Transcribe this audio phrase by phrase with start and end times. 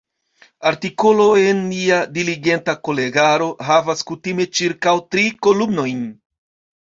[0.67, 6.01] Artikolo en Nia diligenta kolegaro havas kutime ĉirkaŭ tri kolumnojn.